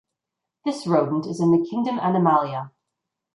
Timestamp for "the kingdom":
1.51-1.99